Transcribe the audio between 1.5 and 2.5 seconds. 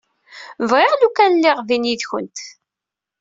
din yid-kent.